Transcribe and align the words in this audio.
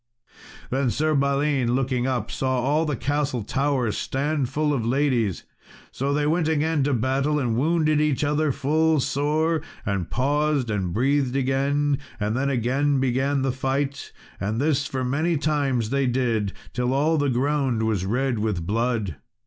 Then 0.71 0.89
Sir 0.89 1.13
Balin, 1.13 1.75
looking 1.75 2.07
up, 2.07 2.31
saw 2.31 2.59
all 2.59 2.85
the 2.85 2.95
castle 2.95 3.43
towers 3.43 3.95
stand 3.99 4.49
full 4.49 4.73
of 4.73 4.83
ladies. 4.83 5.43
So 5.91 6.11
they 6.11 6.25
went 6.25 6.47
again 6.47 6.81
to 6.85 6.93
battle, 6.95 7.37
and 7.37 7.55
wounded 7.55 8.01
each 8.01 8.23
other 8.23 8.51
full 8.51 8.99
sore, 8.99 9.61
and 9.85 10.09
paused, 10.09 10.71
and 10.71 10.91
breathed 10.91 11.35
again, 11.35 11.99
and 12.19 12.35
then 12.35 12.49
again 12.49 12.99
began 12.99 13.43
the 13.43 13.51
fight; 13.51 14.11
and 14.39 14.59
this 14.59 14.87
for 14.87 15.03
many 15.03 15.37
times 15.37 15.91
they 15.91 16.07
did, 16.07 16.53
till 16.73 16.93
all 16.93 17.19
the 17.19 17.29
ground 17.29 17.83
was 17.83 18.03
red 18.03 18.39
with 18.39 18.65
blood. 18.65 19.17